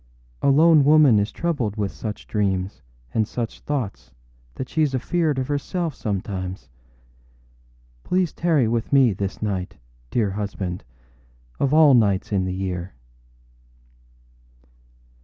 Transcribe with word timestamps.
A 0.41 0.49
lone 0.49 0.83
woman 0.83 1.19
is 1.19 1.31
troubled 1.31 1.75
with 1.77 1.91
such 1.91 2.25
dreams 2.25 2.81
and 3.13 3.27
such 3.27 3.59
thoughts 3.59 4.11
that 4.55 4.67
sheâs 4.67 4.95
afeard 4.95 5.37
of 5.37 5.47
herself 5.47 5.93
sometimes. 5.93 6.69
Pray 8.01 8.25
tarry 8.25 8.67
with 8.67 8.91
me 8.91 9.13
this 9.13 9.43
night, 9.43 9.77
dear 10.09 10.31
husband, 10.31 10.83
of 11.59 11.71
all 11.71 11.93
nights 11.93 12.31
in 12.31 12.45
the 12.45 12.55
year. 12.55 12.95